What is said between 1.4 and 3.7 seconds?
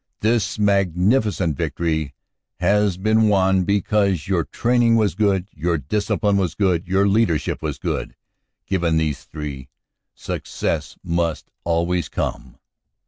victory has been won 60 CANADA S HUNDRED